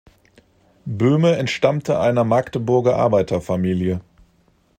[0.87, 4.01] Böhme entstammte einer Magdeburger Arbeiterfamilie.